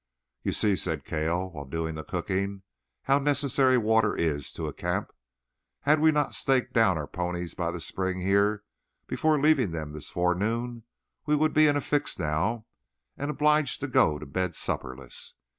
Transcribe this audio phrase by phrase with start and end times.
[0.41, 2.63] "You see," said Cale, while doing the cooking,
[3.03, 5.11] "how necessary water is to a camp.
[5.81, 8.63] Had we not staked down our ponies by the spring here
[9.05, 10.85] before leaving them this forenoon
[11.27, 12.65] we would be in a fix now
[13.15, 15.35] and obliged to go to bed supperless.